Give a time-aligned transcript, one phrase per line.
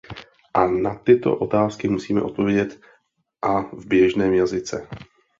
[0.53, 2.81] A na tyto otázky musíme odpovědět
[3.41, 4.87] a v běžném jazyce.